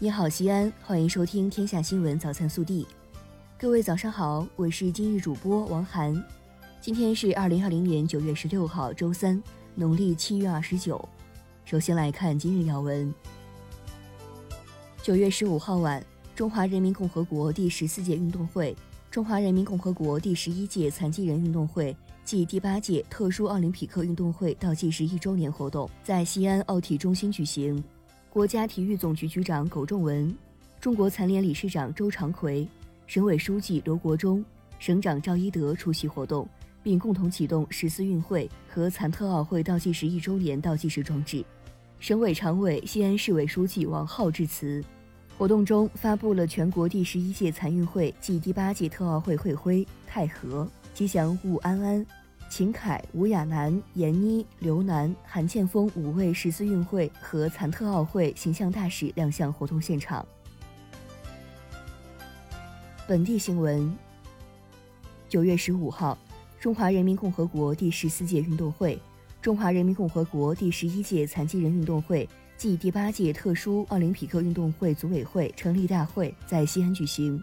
[0.00, 2.84] 你好，西安，欢迎收听《天下新闻早餐速递》。
[3.58, 6.24] 各位早上好，我是今日主播王涵。
[6.80, 9.42] 今天是二零二零年九月十六号，周三，
[9.74, 11.08] 农历七月二十九。
[11.64, 13.12] 首先来看今日要闻。
[15.02, 16.00] 九月十五号晚，
[16.32, 18.76] 中华人民共和国第十四届运动会、
[19.10, 21.94] 中华人民共和国第十一届残疾人运动会
[22.24, 27.82] 暨第八届特殊奥林匹克运动会倒计时一周年活动在西安奥体中心举行。
[28.38, 30.32] 国家体育总局局长苟仲文、
[30.80, 32.64] 中国残联理事长周长奎、
[33.08, 34.44] 省委书记刘国中、
[34.78, 36.48] 省长赵一德出席活动，
[36.80, 41.44] 并共同启动十四运会和残特奥会倒计时一周年倒计时装置。
[41.98, 44.84] 省委常委、西安市委书记王浩致辞。
[45.36, 50.64] 活动中发布了全国第十一届残运会暨第八届特奥会会徽“太和”，
[50.94, 52.06] 吉祥物安安。
[52.48, 60.26] 秦凯、吴亚楠、闫妮、刘楠、韩建峰五位十四运会和残特奥会形象大使亮相活动现场。
[63.06, 63.94] 本地新闻：
[65.28, 66.16] 九月十五号，
[66.58, 68.98] 中华人民共和国第十四届运动会、
[69.42, 77.40] 中华人民共和国第十一届残疾人运动会暨第八届特殊奥林匹克运动会组委会成立大会在西安举行。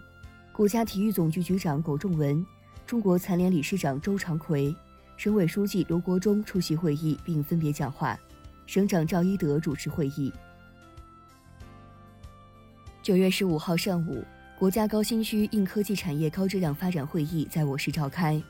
[0.52, 2.44] 国家体育总局局长苟仲文、
[2.88, 4.76] 中国残联理事长周长奎。
[5.18, 8.20] 省委书记刘国中出席会议并分别讲话，
[8.66, 10.32] 省长赵一德主持会议。
[13.02, 14.24] 九月十五号上午，
[14.60, 18.42] 国家高新区硬科技产业高质量发展会议在我市召开，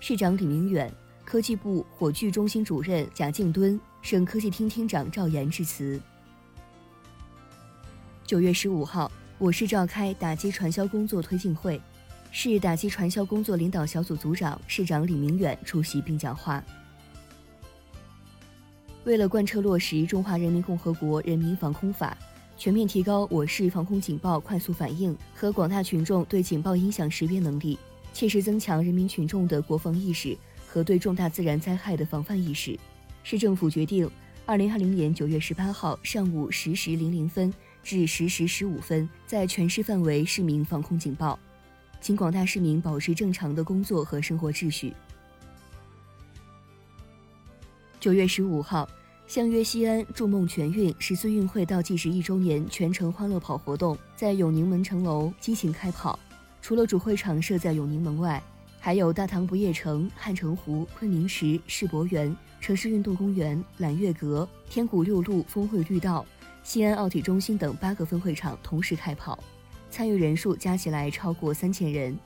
[0.00, 0.92] 市长李明远、
[1.24, 6.00] 科技部火炬中心主任贾敬敦、省科技厅厅长赵岩致辞。
[8.24, 11.80] 九月十五号，我市召开打击传销工作推进会。
[12.34, 16.64] 市打击传销工作领导小组组长、市长李明远出席并讲话。
[19.04, 22.16] 为了贯彻落实《中华人民共和国人民防空法》，
[22.56, 27.78] 全面提高我市防空警报快速反应和广大群众对警报音响识别能力，
[28.14, 30.34] 切实增强人民群众的国防意识
[30.66, 32.78] 和对重大自然灾害的防范意识，
[33.22, 34.10] 市政府决定，
[34.46, 41.38] 二零二零年九月十八号上午十时零零分至十时十五分，在全市范围市民防空警报。
[42.02, 44.92] 请广大市民保持正常的工作和生活秩序。
[48.00, 48.88] 九月十五号，
[49.28, 56.18] 相约西安筑梦全运十四运会倒计时一周年全程欢乐跑活动在永宁门城楼激情开跑。
[56.60, 58.42] 除了主会场设在永宁门外，
[58.80, 66.26] 还有大唐不夜城、汉城湖、昆明池、世博园、城市运动公园、揽月阁、天谷六路峰会绿道、
[66.64, 69.38] 西安奥体中心等八个分会场同时开跑。
[69.92, 72.18] 参与人数加起来超过三千人，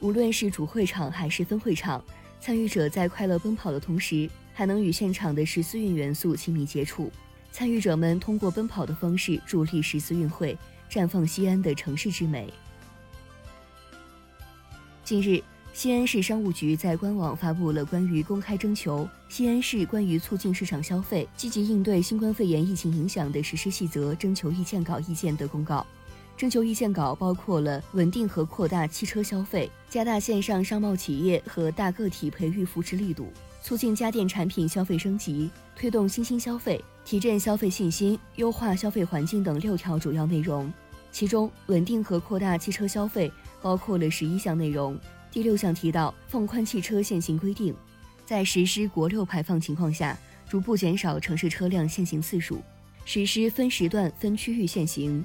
[0.00, 2.04] 无论是主会场还是分会场，
[2.40, 7.12] 参与者在快乐奔跑的同时，还能与现场的十四运元素亲密接触。
[7.52, 10.58] 参与者们通过奔跑的方式助力十四运会，
[10.90, 12.52] 绽放西安的城市之美。
[15.04, 15.40] 近日，
[15.72, 25.86] 西安市商务局在官网发布了关于公开征求西安市关于促进市场消费、积极应对新冠肺炎疫情影响的实施细则征求意见稿意见的公告。
[26.42, 33.28] 征求意见稿包括了稳定和扩大汽车消费，加大线上商贸企业和大个体培育扶持力度，
[33.62, 40.68] 促进家电产品消费升级，推动新兴消费，提振消费信心，优化消费环境等六条主要内容。
[41.12, 43.30] 其中，稳定和扩大汽车消费
[43.60, 44.98] 包括了十一项内容。
[45.30, 47.72] 第六项提到放宽汽车限行规定，
[48.26, 52.60] 在实施国六排放情况下，逐步减少城市车辆限行次数，
[53.04, 55.24] 实施分时段、分区域限行。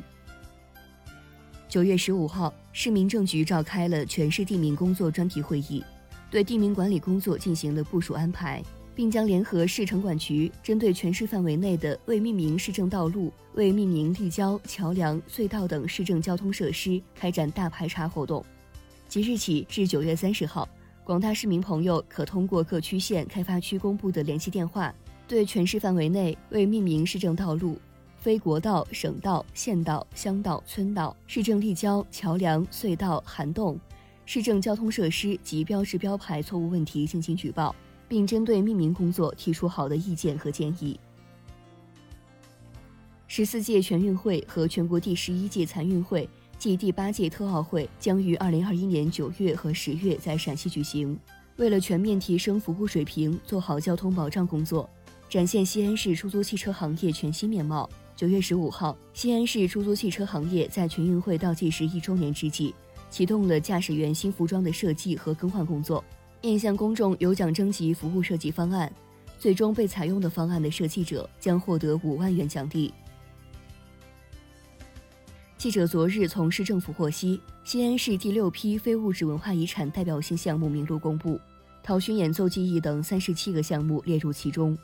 [1.70, 5.84] 九月十五号，市民政局召开了全市地名工作专题会议，
[6.32, 8.64] 对地名管理工作进行了部署安排，
[8.96, 18.44] 并将联合市城管局，针对全市范围内的未命名市政道路、未命名立交、桥梁、隧道等市政交通设施开展大排查活动。
[19.10, 20.68] 即日起至九月三十号，
[21.04, 24.94] 广大市民朋友可通过各区县、开发区公布的联系电话，
[25.28, 27.78] 对全市范围内未命名市政道路。
[28.20, 33.80] 非国道、省道、县道、乡道、村道、市政立交、桥梁、隧道、涵洞、
[34.26, 37.74] 市政交通设施及标志标牌错误问题进行举报，
[38.08, 41.00] 并针对命名工作提出好的意见和建议。
[43.28, 46.28] 十四届全运会和全国第十一届残运会
[46.58, 51.18] 暨第八届特奥会将于二零二一年九月和十月在陕西举行。
[51.58, 54.90] 为了全面提升服务水平，做好交通保障工作，
[55.30, 57.90] 展现西安市出租汽车行业全新面貌。
[58.18, 62.74] 九月十五号，西安市出租汽车行业在全运会倒计时一周年之际，
[63.12, 66.04] 启动了驾驶员新服装的设计和更换工作，
[66.42, 68.92] 面向公众有奖征集服务设计方案，
[69.38, 72.92] 最终被采用的方案的设计者将获得五万元奖励。
[75.60, 81.40] 记者昨日从市政府获悉，西安市第六批非物质文化遗产代表性项目名录公布，
[81.84, 84.76] 陶勋演奏技艺等三十七个项目列入其中。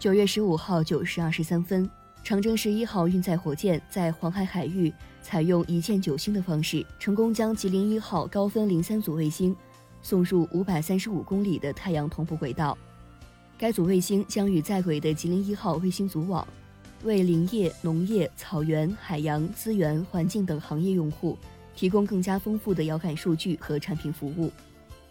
[0.00, 1.86] 九月十五号九时二十三分，
[2.24, 9.54] 长征十一号运载火箭在黄海海域采用一箭九星的方式，成功将吉林一号高分零三组卫星
[10.00, 12.78] 送入五百三十五公里的太阳同步轨道。
[13.58, 16.48] 该组卫星将与在轨的吉林一号卫星组网。
[17.04, 21.36] 为林业、农业、草原、海洋资源、环境等行业用户
[21.76, 24.50] 提供更加丰富的遥感数据和产品服务。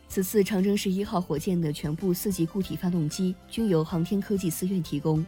[0.10, 5.24] 此次长征十一号火箭的全部四级固体发动机均由航天科技思院提供。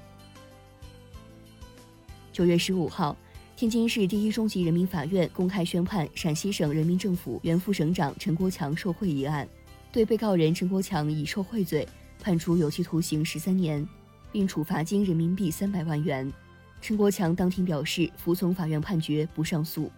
[2.33, 3.15] 九月十五号，
[3.55, 9.47] 天津市第一中级人民法院公开宣判陕西省人民政府原副省长陈国强受贿一案，
[9.91, 11.87] 对被告人陈国强以受贿罪
[12.19, 13.87] 判处有期徒刑十三年，
[14.31, 16.31] 并处罚金人民币三百万元。
[16.81, 19.91] 陈国强当庭表示服从法院判决，不上诉。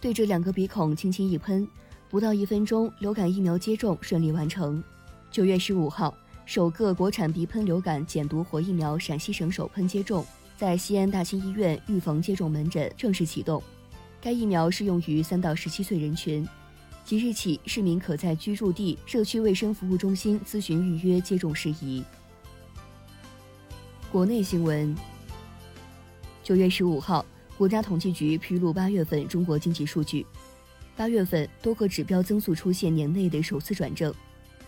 [0.00, 1.66] 对着两个鼻孔轻轻一喷，
[2.12, 4.84] 不到一分钟，流感疫苗接种顺利完成。
[5.30, 6.14] 九月十五号，
[6.44, 10.22] 首个国产鼻喷流感减毒活疫苗陕西省首喷接种
[10.54, 13.62] 在西安大兴医院预防接种门诊正式启动。
[14.20, 16.46] 该疫苗适用于三到十七岁人群，
[17.02, 22.04] 即日起市民可在居住地社区卫生服务中心咨询预约接种事宜。
[24.10, 24.94] 国内新闻。
[26.42, 27.24] 九月十五号，
[27.56, 30.26] 国家统计局披露八月份中国经济数据。
[30.96, 34.12] 八月份多个指标增速出现年内的首次转正，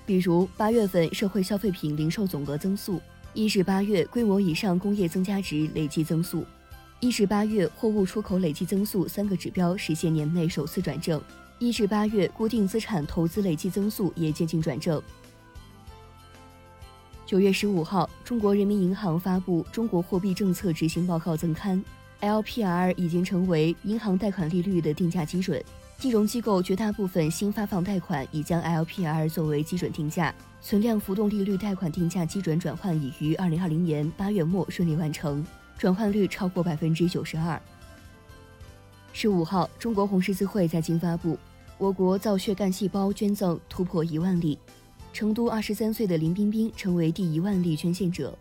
[0.07, 3.01] 比如八月份社会消费品零售总额增速，
[3.35, 6.45] 一至八月规模以上工业增加值累计增速，
[7.01, 11.23] 一至八月货物出口累计增速三个指标实现年内首次转正，
[11.59, 15.01] 一至八月固定资产投资累计增速也接近转正。
[17.27, 21.83] 九月十五号，中国人民银行发布《中国货币政策执行报告增刊》
[22.43, 25.63] ，LPR 已经成为银行贷款利率的定价基准。
[25.99, 35.45] 金融机构绝大部分新发放贷款已将 LPR 作为基准定价，存量浮动利率贷款定价基准转换已于二零二零年八月末顺利完成，
[35.79, 37.61] 转换率超过百分之九十二。
[39.15, 41.39] 十五号，中国红十字会在京发布，
[41.79, 44.59] 我国造血干细胞捐赠突破一万例。
[45.13, 48.37] 成都二十三岁的林彬彬成为第一万例捐献者。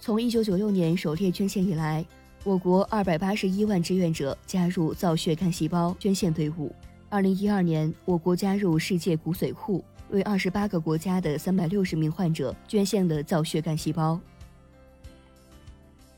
[0.00, 2.04] 从一九九六年首列捐献以来，
[2.42, 6.74] 我国二百八十一万志愿者加入造血干细胞捐献队伍。
[7.14, 14.18] 二零一二年，我国加入世界骨髓库，为二十八个国家的三百六十名患者捐献了造血干细胞。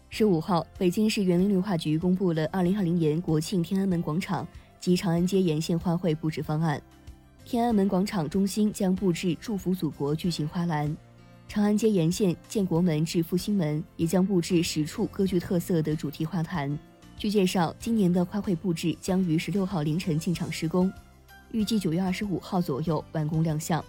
[0.08, 4.48] 十五号，北京市园林绿化局公布了二零二零年国庆天安门广场
[4.80, 6.80] 及长安街沿线花卉布置方案。
[7.44, 10.96] 天安门广场中心将布置“祝福祖国”巨型花篮，
[11.46, 16.78] 长安街沿线建国门至复兴门也将布置十处各具特色的主题花坛。
[17.18, 20.92] 据介绍，今年的花卉布置将于十六号凌晨进场施工，
[21.50, 23.82] 预计九月二十五号左右完工亮相。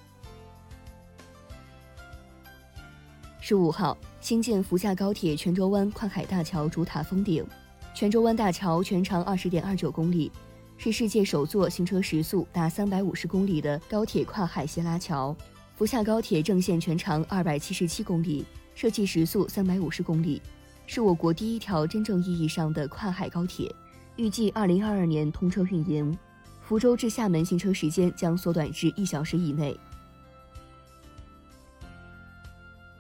[3.41, 7.45] 十五号，新建福厦高铁泉州湾跨海大桥主塔封顶，
[7.94, 10.31] 泉州湾大桥全长二十点二九公里。
[10.80, 15.35] 是世界首座行车时速达三百五十公里的高铁跨海斜拉桥。
[15.75, 20.42] 福厦高铁正线全长二百七十七公里，设计时速三百五十公里，
[20.87, 23.73] 是我国第一条真正意义上的跨海高铁。
[24.15, 26.17] 预计二零二二年通车运营。
[26.61, 29.77] 福州至厦门行车时间将缩短至一小时以内。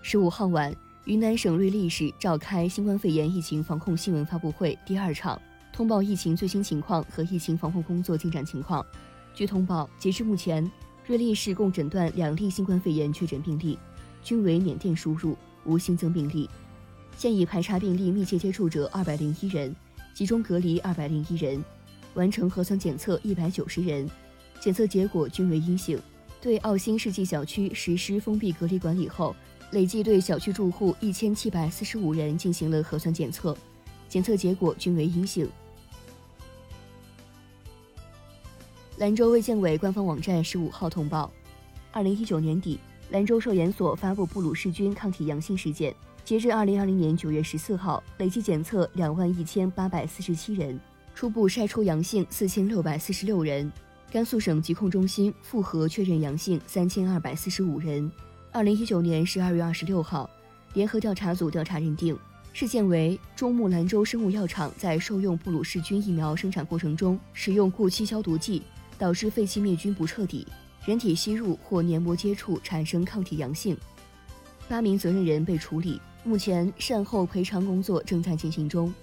[0.01, 0.73] 十五号晚，
[1.05, 5.41] 云南省瑞丽市召开新冠肺炎疫情防控新闻发布会第二场。
[5.73, 8.85] 通报疫情最新情况和疫情防控工作进展情况。
[9.33, 10.69] 据通报，截至目前，
[11.05, 13.77] 瑞丽市共诊断两例新冠肺炎确诊病例，
[14.23, 16.49] 均为缅甸输入，无新增病例。
[17.17, 19.75] 现已排查病例密切接触者二百零一人，
[20.13, 21.63] 集中隔离二百零一人，
[22.13, 24.07] 完成核酸检测一百九十人，
[24.61, 25.99] 检测结果均为阴性。
[26.39, 29.35] 对奥新世纪小区实施封闭隔离管理后，
[29.71, 33.57] 累计对小区住户一千七百四十五人进行了核酸检测，
[34.07, 35.49] 检测结果均为阴性。
[38.97, 41.31] 兰州卫健委官方网站十五号通报，
[41.91, 45.91] 二零一九年底，兰州兽研所发布布鲁氏菌抗体阳性事件。
[46.27, 50.77] 截至二零二零年九月十四号，累计检测两万一千八百四十七人，
[51.15, 53.71] 初步筛出阳性四千六百四十六人。
[54.11, 58.11] 甘肃省疾控中心复核确认阳性三千二百四十五人。
[58.51, 60.29] 二零一九年十二月二十六号，
[60.73, 62.19] 联合调查组调查认定，
[62.51, 68.61] 事件为中木兰州生物药厂在受用布鲁氏菌疫苗生产过程中使用过期消毒剂。
[68.97, 70.45] 导致废气灭菌不彻底，
[70.85, 73.77] 人体吸入或黏膜接触产生抗体阳性。
[74.67, 78.93] 八名责任人被处理，目前善后赔偿工作正在进行中。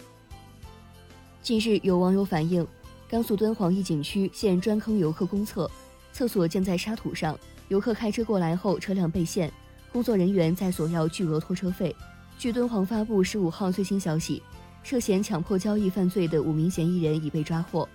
[1.40, 2.66] 近日，有网友反映，
[3.08, 5.70] 甘肃敦煌一景区现专坑游客公厕，
[6.12, 7.38] 厕所建在沙土上，
[7.68, 9.50] 游客开车过来后，车辆被限，
[9.90, 11.96] 工作人员在索要巨额拖车费。
[12.38, 14.42] 据敦煌发布十五号最新消息，
[14.82, 17.88] 涉嫌强迫交易犯罪的五名嫌疑人已被抓获，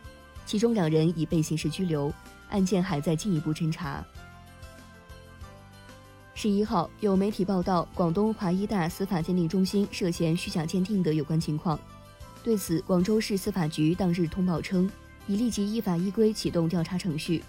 [0.47, 2.11] 其中两人已被刑事拘留，
[2.49, 4.03] 案件还在进一步侦查。
[6.41, 11.77] 十一号，有媒体报道广东华医大司法鉴定中心涉嫌虚假鉴定的有关情况。
[12.41, 14.89] 对此，广州市司法局当日通报称，
[15.27, 17.43] 已立即依法依规启动调查程序。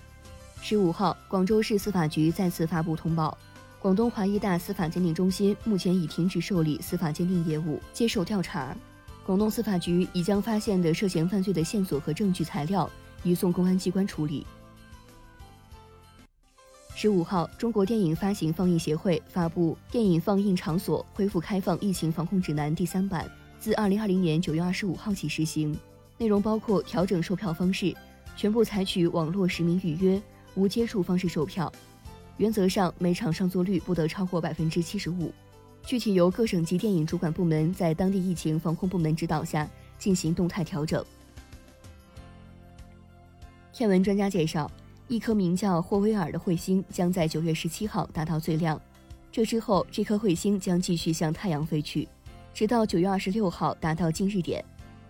[0.61, 3.38] 十五号，广州市司法局再次发布通报，
[3.78, 8.76] 广东华医大司法鉴定中心目前已停止受理司法鉴定业务，接受调查。
[9.25, 12.90] 广东司法局已将发现的涉嫌犯罪的线索和证据材料
[13.23, 14.44] 移送公安机关处理。
[17.02, 23.26] 十五号，中国电影发行放映协会发布《电影放映场所恢复开放疫情防控指南》第三版，
[23.59, 25.75] 自二零二零年九月二十五号起实行。
[26.19, 27.97] 内容包括调整售票方式，
[28.37, 30.21] 全部采取网络实名预约、
[30.54, 31.73] 无接触方式售票。
[32.37, 35.33] 原则上，每场上座率不得超过百分之七十五。
[35.87, 39.66] 具体由各省级电影主管部门在当地疫情防控部门指导下
[39.99, 41.02] 进行动态调整。
[43.73, 44.71] 天文专家介绍。
[45.11, 48.81] 一颗名叫霍威尔的彗星将在九月十七号达到最亮，
[49.33, 52.09] 这之后这颗彗星将继续向太阳飞去，
[52.55, 54.64] 直到九月二十六号达到近日点。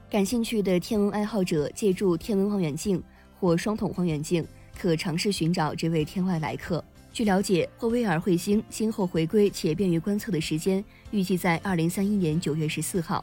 [0.09, 3.01] 感兴趣的天文爱好者借助天文望远镜
[3.39, 4.43] 或双筒望远镜，
[4.75, 6.83] 可尝试寻找这位天外来客。
[7.13, 13.23] 据了解，霍威尔彗星今后回归且便于观测的时间预计在二零三一年九月十四号。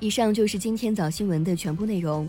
[0.00, 2.28] 以上就是今天早新闻的全部内容。